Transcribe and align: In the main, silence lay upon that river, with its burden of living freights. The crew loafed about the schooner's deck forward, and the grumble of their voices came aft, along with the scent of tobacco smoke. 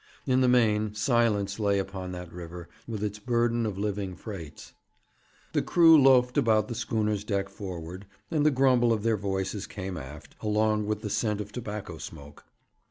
In 0.25 0.41
the 0.41 0.47
main, 0.47 0.95
silence 0.95 1.59
lay 1.59 1.77
upon 1.77 2.11
that 2.11 2.33
river, 2.33 2.67
with 2.87 3.03
its 3.03 3.19
burden 3.19 3.67
of 3.67 3.77
living 3.77 4.15
freights. 4.15 4.73
The 5.53 5.61
crew 5.61 5.95
loafed 6.01 6.39
about 6.39 6.69
the 6.69 6.73
schooner's 6.73 7.23
deck 7.23 7.49
forward, 7.49 8.07
and 8.31 8.43
the 8.43 8.49
grumble 8.49 8.91
of 8.93 9.03
their 9.03 9.15
voices 9.15 9.67
came 9.67 9.97
aft, 9.97 10.35
along 10.41 10.87
with 10.87 11.01
the 11.03 11.09
scent 11.11 11.39
of 11.39 11.51
tobacco 11.51 11.99
smoke. 11.99 12.45